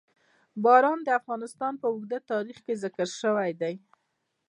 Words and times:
باران 0.63 0.99
د 1.03 1.09
افغانستان 1.19 1.73
په 1.81 1.87
اوږده 1.93 2.19
تاریخ 2.31 2.57
کې 2.65 2.79
ذکر 2.83 3.07
شوی 3.21 3.51
دی. 3.61 3.75